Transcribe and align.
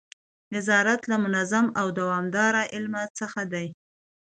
نظارت 0.55 1.01
له 1.11 1.15
منظم 1.23 1.65
او 1.79 1.87
دوامداره 1.99 2.61
علم 2.73 2.93
څخه 3.19 3.41
دی. 3.53 3.67